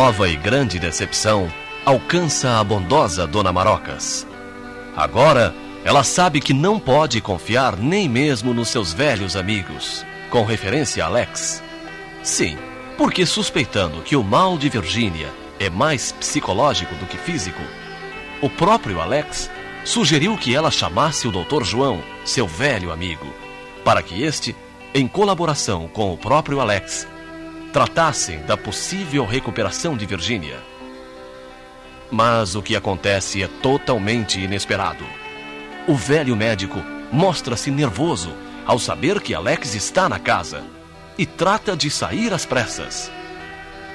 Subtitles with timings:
[0.00, 1.52] Nova e grande decepção
[1.84, 4.26] alcança a bondosa Dona Marocas.
[4.96, 5.54] Agora,
[5.84, 11.06] ela sabe que não pode confiar nem mesmo nos seus velhos amigos, com referência a
[11.06, 11.62] Alex.
[12.22, 12.56] Sim,
[12.96, 15.28] porque suspeitando que o mal de Virgínia
[15.58, 17.60] é mais psicológico do que físico,
[18.40, 19.50] o próprio Alex
[19.84, 21.62] sugeriu que ela chamasse o Dr.
[21.62, 23.26] João, seu velho amigo,
[23.84, 24.56] para que este,
[24.94, 27.06] em colaboração com o próprio Alex,
[27.72, 30.58] tratassem da possível recuperação de Virgínia.
[32.10, 35.04] Mas o que acontece é totalmente inesperado.
[35.86, 36.82] O velho médico
[37.12, 38.34] mostra-se nervoso
[38.66, 40.64] ao saber que Alex está na casa
[41.16, 43.10] e trata de sair às pressas.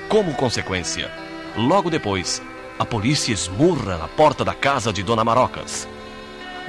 [0.07, 1.11] Como consequência,
[1.57, 2.41] logo depois,
[2.79, 5.87] a polícia esmurra na porta da casa de Dona Marocas.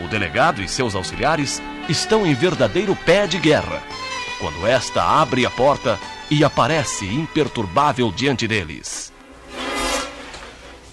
[0.05, 3.83] O delegado e seus auxiliares estão em verdadeiro pé de guerra,
[4.41, 5.99] quando esta abre a porta
[6.31, 9.13] e aparece imperturbável diante deles.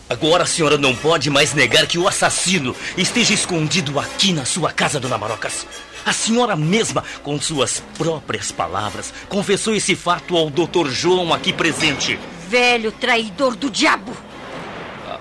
[0.09, 4.71] Agora a senhora não pode mais negar que o assassino esteja escondido aqui na sua
[4.71, 5.65] casa, dona Marocas.
[6.05, 10.89] A senhora mesma, com suas próprias palavras, confessou esse fato ao Dr.
[10.89, 12.19] João aqui presente.
[12.47, 14.15] Velho traidor do diabo!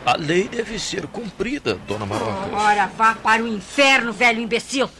[0.05, 2.53] A, a lei deve ser cumprida, dona Marocas.
[2.53, 4.91] Ora, vá para o inferno, velho imbecil!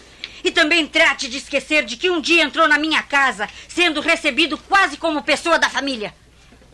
[0.45, 4.59] E também trate de esquecer de que um dia entrou na minha casa, sendo recebido
[4.59, 6.15] quase como pessoa da família.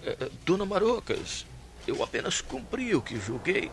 [0.05, 1.45] Eh, Dona Marocas,
[1.87, 3.71] eu apenas cumpri o que julguei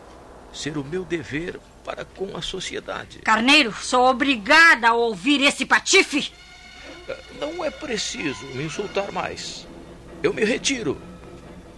[0.52, 3.18] ser o meu dever para com a sociedade.
[3.20, 6.32] Carneiro, sou obrigada a ouvir esse patife.
[7.08, 9.66] Eh, Não é preciso me insultar mais.
[10.22, 11.00] Eu me retiro.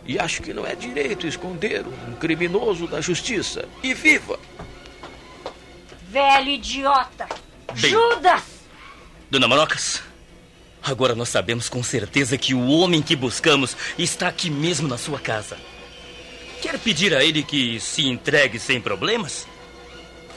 [0.06, 3.68] E acho que não é direito esconder um criminoso da justiça.
[3.82, 4.40] E viva!
[6.08, 7.28] Velho idiota!
[7.74, 7.90] Bem.
[7.90, 8.42] Judas!
[9.30, 10.02] Dona Marocas,
[10.82, 15.18] agora nós sabemos com certeza que o homem que buscamos está aqui mesmo na sua
[15.18, 15.56] casa.
[16.62, 19.46] Quer pedir a ele que se entregue sem problemas?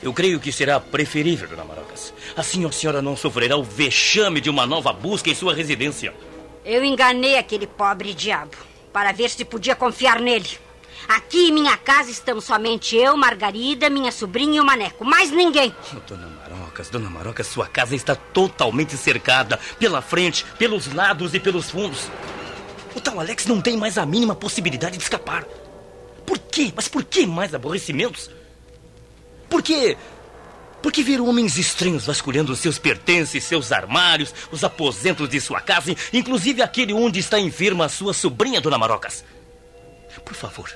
[0.03, 2.13] Eu creio que será preferível, Dona Marocas.
[2.35, 6.13] Assim a senhora não sofrerá o vexame de uma nova busca em sua residência.
[6.65, 8.55] Eu enganei aquele pobre diabo
[8.91, 10.49] para ver se podia confiar nele.
[11.11, 15.03] Aqui em minha casa estamos somente eu, Margarida, minha sobrinha e o Maneco.
[15.03, 15.75] Mais ninguém.
[16.07, 21.69] Dona Marocas, Dona Marocas, sua casa está totalmente cercada pela frente, pelos lados e pelos
[21.69, 22.09] fundos.
[22.95, 25.43] O tal Alex não tem mais a mínima possibilidade de escapar.
[26.25, 26.71] Por quê?
[26.73, 28.31] Mas por que mais aborrecimentos?
[29.49, 29.97] Por quê?
[30.81, 35.93] Por que ver homens estranhos vasculhando seus pertences, seus armários, os aposentos de sua casa,
[36.13, 39.25] inclusive aquele onde está enferma a sua sobrinha, Dona Marocas?
[40.23, 40.69] Por favor,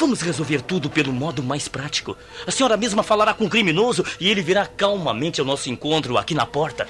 [0.00, 2.16] vamos resolver tudo pelo modo mais prático.
[2.46, 6.34] A senhora mesma falará com o criminoso e ele virá calmamente ao nosso encontro aqui
[6.34, 6.88] na porta.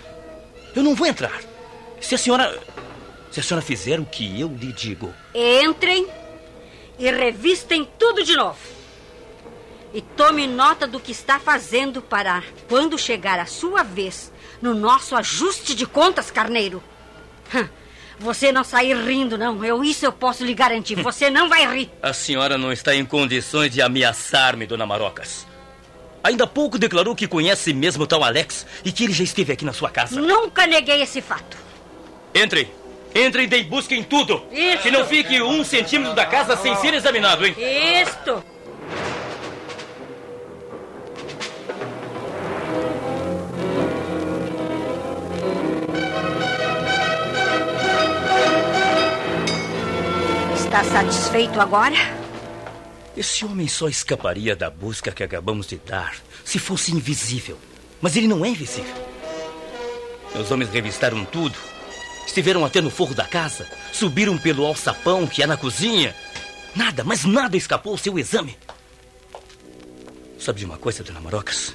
[0.76, 1.40] Eu não vou entrar.
[2.00, 2.56] Se a senhora.
[3.32, 5.12] Se a senhora fizer o que eu lhe digo.
[5.34, 6.06] Entrem
[7.00, 8.58] e revistem tudo de novo.
[9.92, 14.32] E tome nota do que está fazendo para, quando chegar a sua vez,
[14.62, 16.80] no nosso ajuste de contas, carneiro.
[17.52, 17.68] Hã,
[18.20, 19.64] Você não sair rindo, não.
[19.64, 20.94] Eu, isso eu posso lhe garantir.
[20.96, 21.90] Você não vai rir.
[22.02, 25.46] A senhora não está em condições de ameaçar-me, dona Marocas.
[26.22, 29.54] Ainda há pouco declarou que conhece mesmo o tal Alex e que ele já esteve
[29.54, 30.20] aqui na sua casa.
[30.20, 31.56] Nunca neguei esse fato.
[32.34, 32.68] Entrem!
[33.14, 34.44] Entrem e busquem tudo!
[34.52, 34.82] Isso.
[34.82, 37.56] Que não fique um centímetro da casa sem ser examinado, hein?
[38.02, 38.44] Isto.
[50.70, 51.96] Está satisfeito agora?
[53.16, 56.14] Esse homem só escaparia da busca que acabamos de dar
[56.44, 57.58] se fosse invisível.
[58.00, 58.94] Mas ele não é invisível.
[60.32, 61.58] Meus homens revistaram tudo.
[62.24, 63.66] Estiveram até no forro da casa.
[63.92, 66.14] Subiram pelo alçapão que há na cozinha.
[66.76, 68.56] Nada, mas nada escapou ao seu exame.
[70.38, 71.74] Sabe de uma coisa, dona Marocas?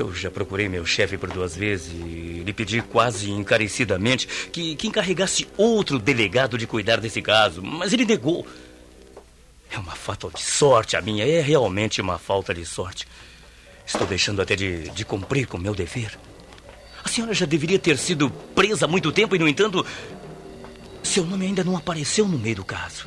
[0.00, 4.86] Eu já procurei meu chefe por duas vezes e lhe pedi quase encarecidamente que, que
[4.86, 8.46] encarregasse outro delegado de cuidar desse caso, mas ele negou.
[9.70, 13.06] É uma falta de sorte a minha, é realmente uma falta de sorte.
[13.84, 16.18] Estou deixando até de, de cumprir com meu dever.
[17.04, 19.84] A senhora já deveria ter sido presa há muito tempo e, no entanto,
[21.02, 23.06] seu nome ainda não apareceu no meio do caso.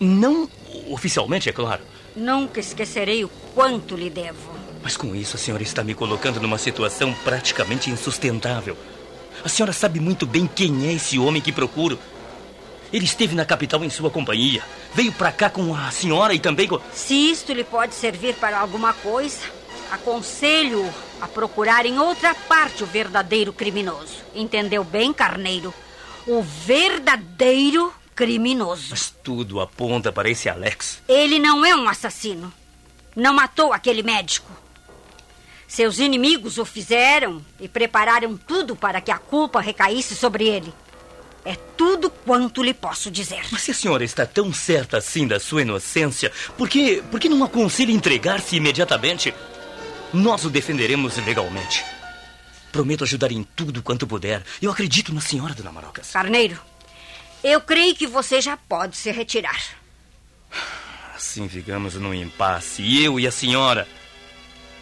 [0.00, 0.48] Não
[0.88, 1.82] oficialmente, é claro.
[2.16, 4.49] Nunca esquecerei o quanto lhe devo.
[4.82, 8.76] Mas com isso a senhora está me colocando numa situação praticamente insustentável.
[9.44, 11.98] A senhora sabe muito bem quem é esse homem que procuro.
[12.92, 14.62] Ele esteve na capital em sua companhia.
[14.94, 16.80] Veio pra cá com a senhora e também com.
[16.92, 19.40] Se isto lhe pode servir para alguma coisa,
[19.92, 24.16] aconselho a procurar em outra parte o verdadeiro criminoso.
[24.34, 25.72] Entendeu bem, carneiro?
[26.26, 28.88] O verdadeiro criminoso.
[28.90, 31.00] Mas tudo aponta para esse Alex.
[31.08, 32.52] Ele não é um assassino.
[33.14, 34.50] Não matou aquele médico.
[35.70, 40.74] Seus inimigos o fizeram e prepararam tudo para que a culpa recaísse sobre ele.
[41.44, 43.44] É tudo quanto lhe posso dizer.
[43.52, 47.28] Mas se a senhora está tão certa assim da sua inocência, por que, por que
[47.28, 49.32] não aconselha entregar-se imediatamente?
[50.12, 51.84] Nós o defenderemos legalmente.
[52.72, 54.42] Prometo ajudar em tudo quanto puder.
[54.60, 56.10] Eu acredito na senhora, dona Marocas.
[56.10, 56.60] Carneiro,
[57.44, 59.62] eu creio que você já pode se retirar.
[61.14, 63.86] Assim ficamos num impasse, eu e a senhora.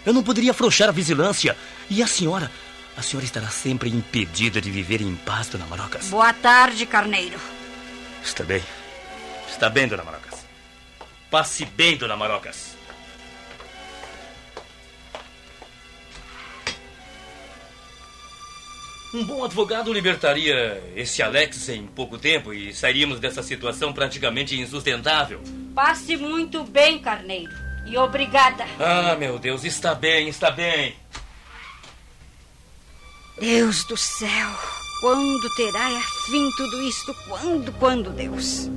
[0.05, 1.57] Eu não poderia afrouxar a vigilância.
[1.91, 2.51] E a senhora?
[2.97, 6.09] A senhora estará sempre impedida de viver em paz, dona Marocas.
[6.09, 7.39] Boa tarde, Carneiro.
[8.23, 8.63] Está bem.
[9.49, 10.45] Está bem, dona Marocas.
[11.31, 12.77] Passe bem, dona Marocas.
[19.15, 25.41] Um bom advogado libertaria esse Alex em pouco tempo e sairíamos dessa situação praticamente insustentável.
[25.75, 27.68] Passe muito bem, Carneiro.
[27.87, 28.65] E obrigada.
[28.79, 30.95] Ah, meu Deus, está bem, está bem.
[33.41, 34.51] Deus do céu,
[35.01, 35.89] quando terá
[36.27, 37.15] fim tudo isto?
[37.29, 38.69] Quando, quando, Deus?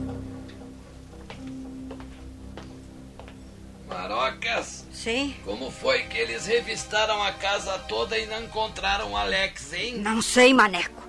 [3.89, 5.35] Marocas, Sim?
[5.43, 9.97] como foi que eles revistaram a casa toda e não encontraram Alex, hein?
[9.97, 11.01] Não sei, Maneco.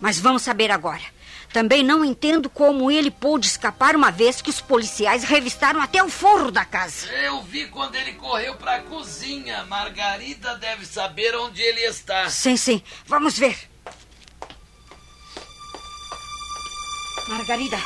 [0.00, 1.02] Mas vamos saber agora.
[1.52, 6.08] Também não entendo como ele pôde escapar uma vez que os policiais revistaram até o
[6.08, 7.08] forro da casa.
[7.12, 9.64] Eu vi quando ele correu pra cozinha.
[9.64, 12.30] Margarida deve saber onde ele está.
[12.30, 12.80] Sim, sim.
[13.04, 13.68] Vamos ver.
[17.28, 17.78] Margarida,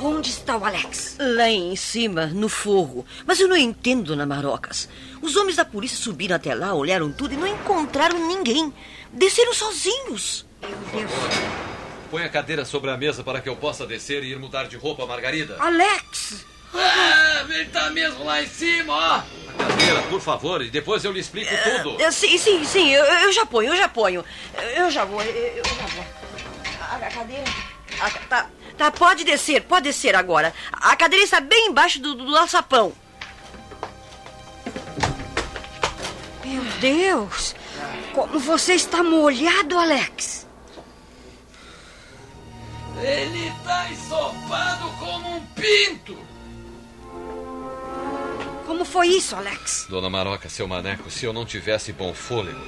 [0.00, 1.16] onde está o Alex?
[1.18, 3.04] Lá em cima, no forro.
[3.26, 4.88] Mas eu não entendo, dona Marocas.
[5.20, 8.72] Os homens da polícia subiram até lá, olharam tudo e não encontraram ninguém.
[9.12, 10.46] Desceram sozinhos.
[10.62, 11.75] Meu Deus.
[12.10, 14.76] Põe a cadeira sobre a mesa para que eu possa descer e ir mudar de
[14.76, 15.56] roupa, Margarida.
[15.58, 16.44] Alex!
[16.74, 19.22] Ah, ele tá mesmo lá em cima, ó.
[19.48, 22.00] A cadeira, por favor, e depois eu lhe explico tudo.
[22.00, 22.90] É, sim, sim, sim.
[22.90, 24.24] Eu, eu já ponho, eu já ponho.
[24.74, 26.04] Eu já vou, eu, eu já vou.
[26.80, 27.44] A, a cadeira.
[28.00, 30.52] a tá, tá, pode descer, pode descer agora.
[30.72, 32.92] A cadeira está bem embaixo do, do, do alçapão.
[36.44, 37.54] Meu Deus!
[38.12, 40.45] Como você está molhado, Alex!
[43.02, 46.16] Ele tá ensopado como um pinto.
[48.66, 49.86] Como foi isso, Alex?
[49.88, 52.60] Dona Maroca, seu maneco, se eu não tivesse bom fôlego,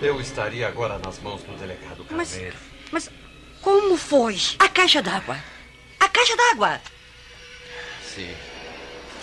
[0.00, 2.56] eu estaria agora nas mãos do delegado Mas, Carneiro.
[2.90, 3.08] mas
[3.62, 4.36] como foi?
[4.58, 5.38] A caixa d'água.
[6.00, 6.80] A caixa d'água.
[8.04, 8.34] Sim.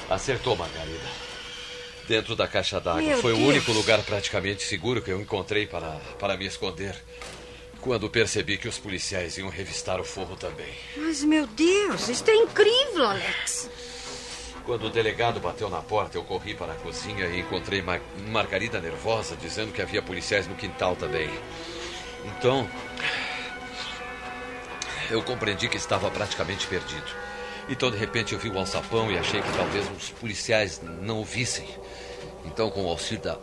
[0.09, 1.05] Acertou, Margarida.
[2.07, 3.17] Dentro da caixa d'água.
[3.17, 3.49] Foi o Deus.
[3.49, 6.95] único lugar praticamente seguro que eu encontrei para, para me esconder.
[7.81, 10.73] Quando percebi que os policiais iam revistar o forro também.
[10.97, 13.69] Mas, meu Deus, isso é incrível, Alex!
[14.65, 18.79] Quando o delegado bateu na porta, eu corri para a cozinha e encontrei Mar Margarida
[18.79, 21.29] nervosa, dizendo que havia policiais no quintal também.
[22.25, 22.69] Então.
[25.09, 27.07] Eu compreendi que estava praticamente perdido.
[27.67, 31.25] Então, de repente, eu vi o alçapão e achei que talvez os policiais não o
[31.25, 31.67] vissem.
[32.45, 33.39] Então, com o auxílio da.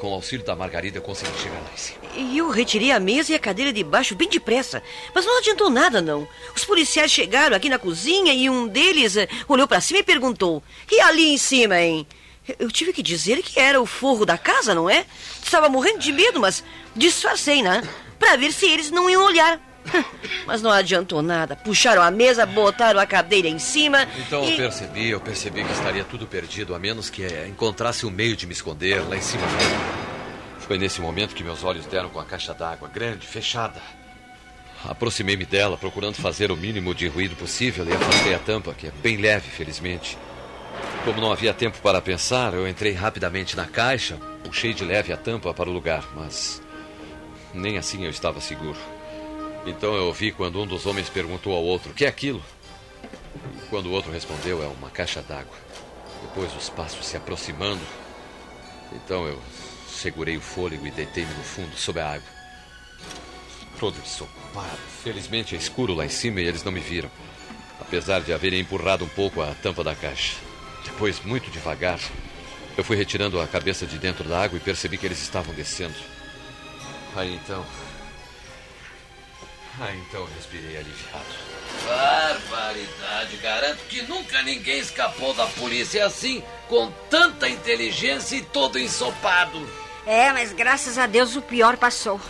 [0.00, 1.98] Com o auxílio da Margarida, eu consegui chegar lá em cima.
[2.14, 4.82] E eu retirei a mesa e a cadeira de baixo bem depressa.
[5.14, 6.28] Mas não adiantou nada, não.
[6.54, 10.62] Os policiais chegaram aqui na cozinha e um deles eh, olhou pra cima e perguntou:
[10.90, 12.06] E ali em cima, hein?
[12.58, 15.04] Eu- tive que dizer que era o forro da casa, não é?
[15.42, 16.62] Estava morrendo de medo, mas
[16.94, 17.82] disfarcei, né?
[18.18, 19.60] Pra ver se eles não iam olhar.
[20.46, 21.56] Mas não adiantou nada.
[21.56, 24.06] Puxaram a mesa, botaram a cadeira em cima.
[24.18, 24.52] Então e...
[24.52, 28.36] eu percebi, eu percebi que estaria tudo perdido, a menos que eh, encontrasse um meio
[28.36, 30.06] de me esconder lá em cima mesmo.
[30.60, 33.80] Foi nesse momento que meus olhos deram com a caixa d'água, grande, fechada.
[34.84, 38.90] Aproximei-me dela, procurando fazer o mínimo de ruído possível e afastei a tampa, que é
[38.90, 40.18] bem leve, felizmente.
[41.04, 45.16] Como não havia tempo para pensar, eu entrei rapidamente na caixa, puxei de leve a
[45.16, 46.60] tampa para o lugar, mas
[47.54, 48.78] nem assim eu estava seguro.
[49.66, 52.42] Então eu ouvi quando um dos homens perguntou ao outro: O que é aquilo?
[53.56, 55.56] E quando o outro respondeu: É uma caixa d'água.
[56.22, 57.82] Depois os passos se aproximando.
[58.92, 59.42] Então eu
[59.88, 62.36] segurei o fôlego e deitei-me no fundo, sob a água.
[63.80, 64.78] Todo ensopado.
[65.02, 67.10] Felizmente é escuro lá em cima e eles não me viram.
[67.80, 70.36] Apesar de haverem empurrado um pouco a tampa da caixa.
[70.84, 72.00] Depois, muito devagar,
[72.76, 75.94] eu fui retirando a cabeça de dentro da água e percebi que eles estavam descendo.
[77.14, 77.64] Aí então.
[79.78, 81.24] Aí então eu respirei aliviado.
[81.84, 89.68] Barbaridade, garanto que nunca ninguém escapou da polícia assim, com tanta inteligência e todo ensopado.
[90.06, 92.20] É, mas graças a Deus o pior passou.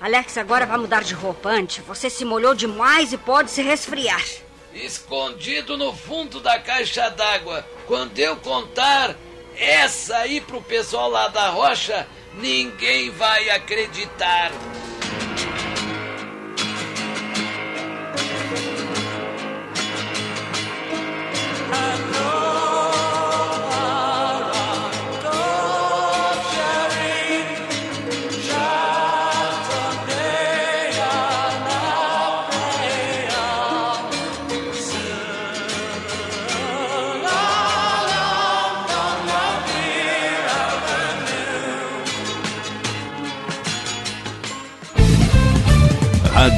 [0.00, 1.82] Alex, agora vai mudar de roupante.
[1.82, 4.24] Você se molhou demais e pode se resfriar.
[4.72, 7.66] Escondido no fundo da caixa d'água.
[7.86, 9.14] Quando eu contar
[9.56, 14.50] essa aí pro pessoal lá da rocha, ninguém vai acreditar.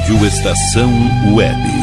[0.03, 0.91] Rádio Estação
[1.33, 1.82] Web.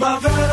[0.00, 0.49] Primavera,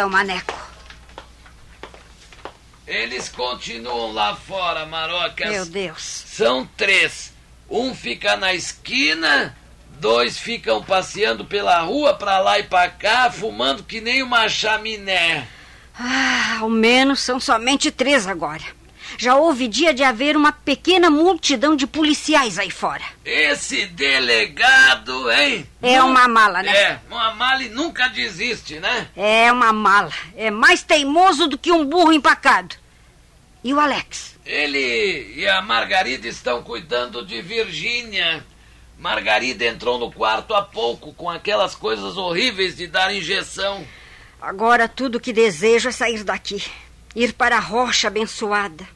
[0.00, 0.54] E então, Maneco?
[2.86, 5.50] Eles continuam lá fora, Marocas.
[5.50, 6.02] Meu Deus.
[6.02, 7.34] São três.
[7.68, 9.54] Um fica na esquina,
[10.00, 15.46] dois ficam passeando pela rua pra lá e pra cá, fumando que nem uma chaminé.
[15.94, 18.64] Ah, ao menos são somente três agora.
[19.18, 23.04] Já houve dia de haver uma pequena multidão de policiais aí fora.
[23.24, 25.66] Esse delegado, hein?
[25.82, 26.72] É Nu- uma mala, né?
[26.76, 29.08] É, uma mala e nunca desiste, né?
[29.16, 30.12] É uma mala.
[30.36, 32.74] É mais teimoso do que um burro empacado.
[33.62, 34.38] E o Alex?
[34.46, 38.44] Ele e a Margarida estão cuidando de Virgínia.
[38.98, 43.86] Margarida entrou no quarto há pouco com aquelas coisas horríveis de dar injeção.
[44.40, 46.62] Agora tudo que desejo é sair daqui.
[47.14, 48.86] Ir para a rocha abençoada.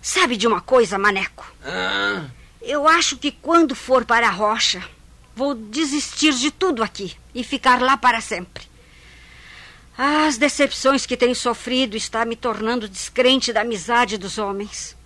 [0.00, 1.46] Sabe de uma coisa, Maneco?
[1.64, 2.24] Ah,
[2.62, 4.82] Eu acho que quando for para a rocha,
[5.34, 8.66] vou desistir de tudo aqui e ficar lá para sempre.
[9.96, 14.96] As decepções que tenho sofrido está me tornando descrente da amizade dos homens.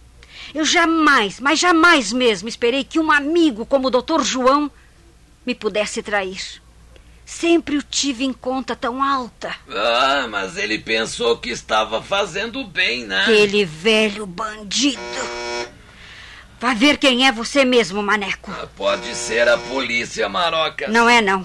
[0.55, 4.23] Eu jamais, mas jamais mesmo esperei que um amigo como o Dr.
[4.23, 4.71] João
[5.47, 6.62] me pudesse trair.
[7.33, 9.55] Sempre o tive em conta tão alta.
[9.69, 13.23] ah, mas ele pensou que estava fazendo bem, né?
[13.23, 15.01] Aquele velho bandido.
[16.61, 18.52] Vá ver quem é você mesmo, Maneco.
[18.76, 20.89] Pode ser a polícia, Marocas.
[20.93, 21.45] Não é, não.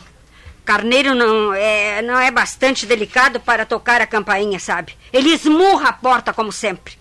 [0.63, 4.93] Carneiro não é, não é bastante delicado para tocar a campainha, sabe?
[5.11, 6.95] Ele esmurra a porta como sempre.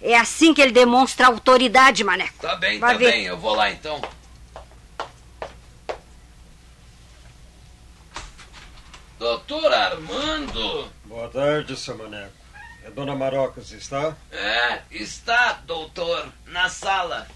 [0.00, 2.40] É assim que ele demonstra autoridade, Maneco.
[2.40, 3.12] Tá bem, Vai tá ver.
[3.12, 4.00] bem, eu vou lá então.
[9.30, 10.88] Doutor Armando?
[11.04, 12.32] Boa tarde, seu Maneco.
[12.82, 14.16] É Dona Marocas, está?
[14.32, 17.28] É, está, doutor, na sala.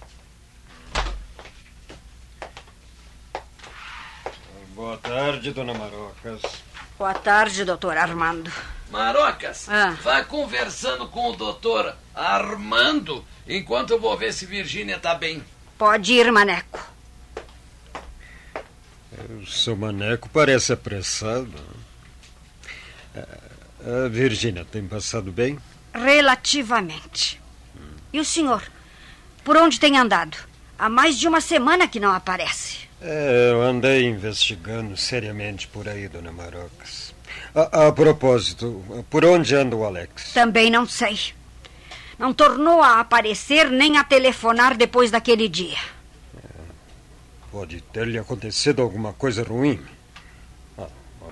[4.69, 6.41] Boa tarde, Dona Marocas.
[6.97, 8.51] Boa tarde, doutor Armando.
[8.91, 9.91] Marocas, Ah.
[10.03, 15.45] vai conversando com o doutor Armando enquanto eu vou ver se Virgínia tá bem.
[15.77, 16.95] Pode ir, Maneco.
[19.43, 21.53] O seu Maneco parece apressado.
[23.17, 25.59] A Virgínia tem passado bem?
[25.93, 27.41] Relativamente.
[28.13, 28.63] E o senhor?
[29.45, 30.37] Por onde tem andado?
[30.79, 32.89] Há mais de uma semana que não aparece.
[33.01, 37.15] É, eu andei investigando seriamente por aí, Dona Marocas.
[37.55, 40.33] A, a propósito, por onde anda o Alex?
[40.33, 41.19] Também não sei.
[42.19, 45.79] Não tornou a aparecer nem a telefonar depois daquele dia.
[47.53, 49.81] Pode ter-lhe acontecido alguma coisa ruim.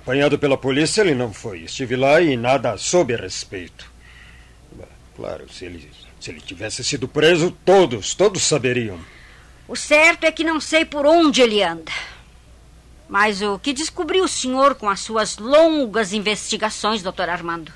[0.03, 1.61] Ah, apanhado pela polícia, ele não foi.
[1.62, 3.91] Estive lá e nada soube a respeito.
[5.17, 8.99] Claro, se ele, se ele tivesse sido preso, todos, todos saberiam.
[9.69, 11.93] O certo é que não sei por onde ele anda.
[13.09, 17.73] Mas o que descobriu o senhor com as suas longas investigações, doutor Armando?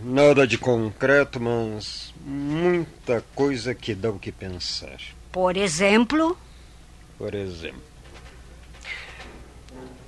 [0.00, 4.98] Nada de concreto, mas muita coisa que dá o que pensar.
[5.32, 6.38] Por exemplo,
[7.18, 7.87] Por exemplo.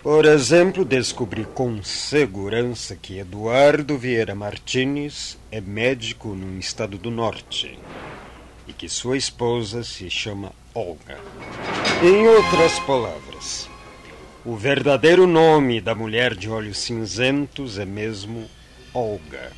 [0.03, 7.79] Por exemplo, descobri com segurança que Eduardo Vieira Martins é médico no estado do norte
[8.67, 11.19] e que sua esposa se chama Olga.
[12.03, 13.69] Em outras palavras,
[14.43, 18.49] o verdadeiro nome da mulher de olhos cinzentos é mesmo
[18.95, 19.53] Olga.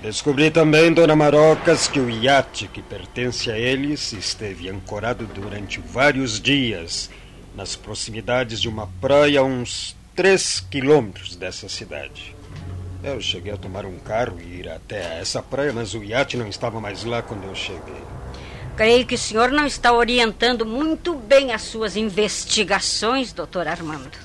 [0.00, 6.40] Descobri também, Dona Marocas, que o iate que pertence a eles esteve ancorado durante vários
[6.40, 7.10] dias
[7.58, 12.36] nas proximidades de uma praia a uns três quilômetros dessa cidade.
[13.02, 16.46] Eu cheguei a tomar um carro e ir até essa praia, mas o iate não
[16.46, 18.00] estava mais lá quando eu cheguei.
[18.76, 24.16] Creio que o senhor não está orientando muito bem as suas investigações, doutor Armando.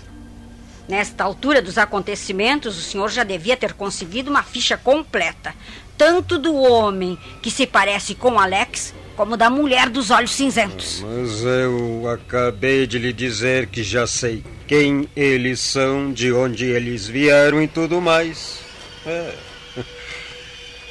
[0.88, 5.56] Nesta altura dos acontecimentos, o senhor já devia ter conseguido uma ficha completa,
[5.97, 11.01] tanto do homem que se parece com Alex, como da mulher dos olhos cinzentos.
[11.01, 17.08] Mas eu acabei de lhe dizer que já sei quem eles são, de onde eles
[17.08, 18.60] vieram e tudo mais.
[19.06, 19.34] É.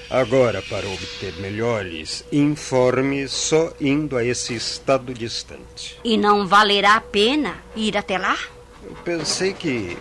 [0.09, 5.99] Agora, para obter melhores informes, só indo a esse estado distante.
[6.05, 8.39] E não valerá a pena ir até lá?
[8.85, 9.97] Eu pensei que,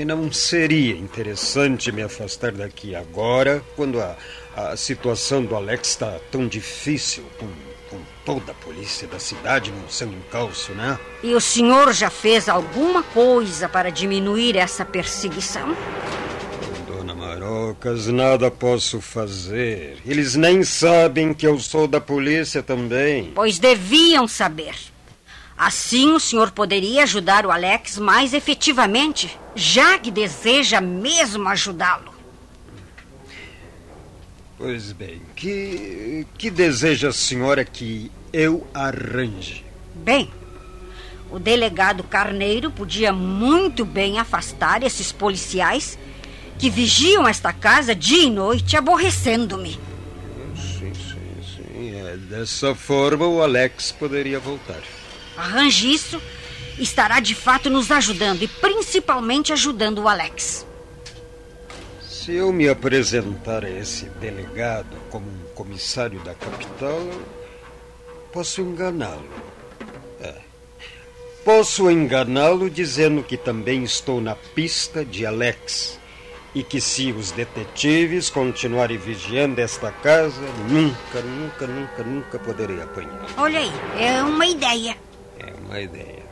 [0.00, 4.16] que não seria interessante me afastar daqui agora, quando a,
[4.56, 7.46] a situação do Alex está tão difícil, com,
[7.90, 10.98] com toda a polícia da cidade no seu encalço, né?
[11.22, 15.76] E o senhor já fez alguma coisa para diminuir essa perseguição?
[16.86, 19.98] Dona Marocas, nada posso fazer.
[20.06, 23.32] Eles nem sabem que eu sou da polícia também.
[23.34, 24.76] Pois deviam saber.
[25.60, 32.14] Assim o senhor poderia ajudar o Alex mais efetivamente, já que deseja mesmo ajudá-lo.
[34.56, 39.62] Pois bem, que, que deseja a senhora que eu arranje?
[39.96, 40.30] Bem,
[41.30, 45.98] o delegado Carneiro podia muito bem afastar esses policiais
[46.58, 49.78] que vigiam esta casa dia e noite, aborrecendo-me.
[50.56, 51.94] Sim, sim, sim.
[51.96, 54.80] É, dessa forma o Alex poderia voltar.
[55.40, 56.20] Arranje isso,
[56.78, 60.66] estará de fato nos ajudando e principalmente ajudando o Alex.
[62.02, 67.00] Se eu me apresentar a esse delegado como um comissário da capital,
[68.30, 69.30] posso enganá-lo.
[70.20, 70.34] É.
[71.42, 75.98] Posso enganá-lo dizendo que também estou na pista de Alex
[76.54, 83.24] e que se os detetives continuarem vigiando esta casa, nunca, nunca, nunca, nunca poderei apanhar.
[83.38, 84.94] Olha aí, é uma ideia.
[85.70, 86.24] Uma ideia.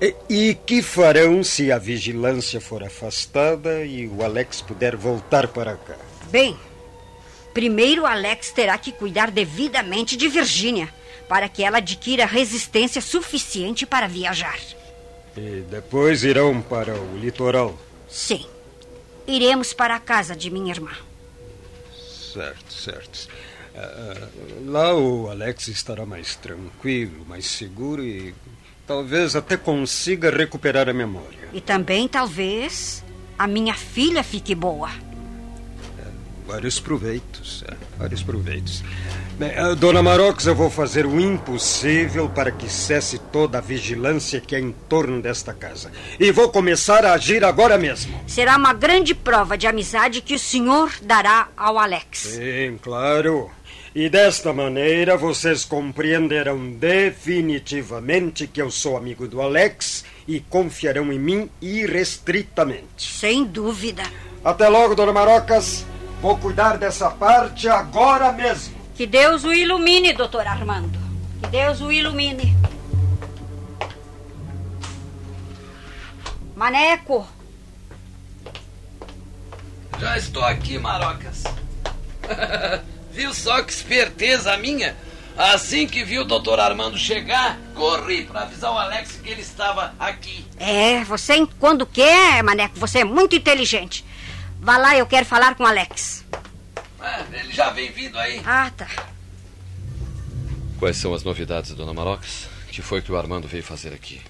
[0.00, 0.14] É.
[0.30, 5.76] E, e que farão se a vigilância for afastada e o Alex puder voltar para
[5.76, 5.94] cá?
[6.30, 6.56] Bem,
[7.52, 10.88] primeiro o Alex terá que cuidar devidamente de Virgínia
[11.28, 14.58] para que ela adquira resistência suficiente para viajar.
[15.36, 17.78] E depois irão para o litoral.
[18.08, 18.46] Sim.
[19.26, 20.92] Iremos para a casa de minha irmã.
[22.32, 23.28] Certo, certo.
[24.64, 28.34] Lá o Alex estará mais tranquilo, mais seguro e
[28.86, 31.48] talvez até consiga recuperar a memória.
[31.52, 33.04] E também, talvez,
[33.38, 34.90] a minha filha fique boa.
[36.46, 38.84] Vários proveitos, é, vários proveitos.
[39.36, 44.40] Bem, ah, Dona Marox, eu vou fazer o impossível para que cesse toda a vigilância
[44.40, 45.90] que é em torno desta casa.
[46.20, 48.18] E vou começar a agir agora mesmo.
[48.28, 52.20] Será uma grande prova de amizade que o senhor dará ao Alex.
[52.20, 53.50] Sim, claro.
[53.96, 61.18] E desta maneira vocês compreenderão definitivamente que eu sou amigo do Alex e confiarão em
[61.18, 63.10] mim irrestritamente.
[63.10, 64.02] Sem dúvida.
[64.44, 65.86] Até logo, Dona Marocas.
[66.20, 68.76] Vou cuidar dessa parte agora mesmo.
[68.94, 70.98] Que Deus o ilumine, doutor Armando.
[71.42, 72.54] Que Deus o ilumine.
[76.54, 77.26] Maneco,
[79.98, 81.44] Já estou aqui, Marocas.
[83.16, 84.94] Viu só que esperteza a minha?
[85.38, 89.94] Assim que vi o doutor Armando chegar, corri para avisar o Alex que ele estava
[89.98, 90.44] aqui.
[90.58, 94.04] É, você quando quer, Maneco, você é muito inteligente.
[94.60, 96.26] Vá lá, eu quero falar com o Alex.
[97.00, 98.42] Ah, ele já vem vindo aí.
[98.44, 98.86] Ah, tá.
[100.78, 102.50] Quais são as novidades, dona Marocas?
[102.68, 104.20] O que foi que o Armando veio fazer aqui?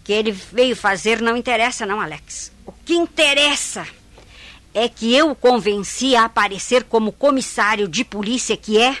[0.00, 2.52] O que ele veio fazer não interessa, não, Alex.
[2.66, 3.86] O que interessa
[4.74, 8.98] é que eu o convenci a aparecer como comissário de polícia que é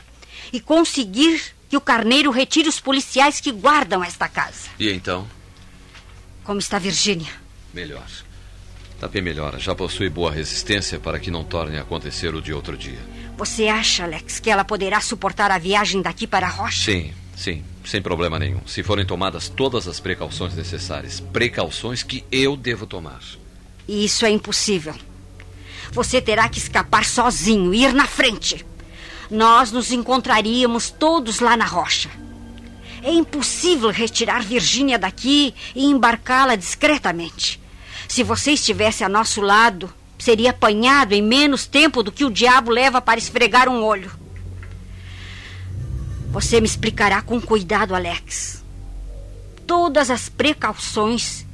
[0.52, 4.68] e conseguir que o carneiro retire os policiais que guardam esta casa.
[4.78, 5.26] E então?
[6.44, 7.32] Como está Virgínia?
[7.72, 8.06] Melhor.
[9.00, 9.58] Tá bem melhor.
[9.58, 12.98] Já possui boa resistência para que não torne a acontecer o de outro dia.
[13.36, 16.84] Você acha, Alex, que ela poderá suportar a viagem daqui para a rocha?
[16.84, 17.64] Sim, sim.
[17.84, 18.60] Sem problema nenhum.
[18.66, 21.18] Se forem tomadas todas as precauções necessárias.
[21.18, 23.20] Precauções que eu devo tomar.
[23.88, 24.94] E isso é impossível.
[25.92, 28.64] Você terá que escapar sozinho, ir na frente.
[29.30, 32.10] Nós nos encontraríamos todos lá na rocha.
[33.02, 37.60] É impossível retirar Virgínia daqui e embarcá-la discretamente.
[38.08, 42.70] Se você estivesse a nosso lado, seria apanhado em menos tempo do que o diabo
[42.70, 44.10] leva para esfregar um olho.
[46.30, 48.64] Você me explicará com cuidado, Alex.
[49.66, 51.46] Todas as precauções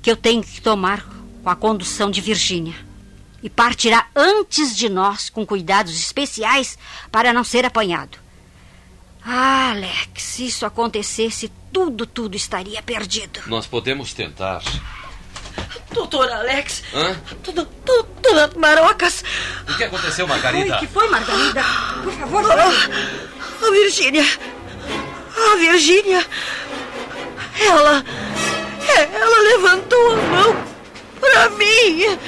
[0.00, 1.06] que eu tenho que tomar
[1.42, 2.74] com a condução de Virgínia.
[3.44, 6.78] E partirá antes de nós com cuidados especiais
[7.12, 8.16] para não ser apanhado.
[9.24, 13.40] Ah, Alex, se isso acontecesse, tudo, tudo estaria perdido.
[13.46, 14.62] Nós podemos tentar.
[15.92, 16.82] Doutor Alex.
[16.92, 17.16] Hã?
[17.44, 19.22] Dona, dona, dona Marocas.
[19.68, 20.76] O que aconteceu, Margarida?
[20.76, 21.62] O que foi, Margarida?
[22.02, 24.24] Por favor, Ah, a Virgínia.
[25.36, 26.26] A Virgínia.
[27.60, 28.04] Ela.
[29.12, 30.56] Ela levantou a mão
[31.20, 32.18] pra mim.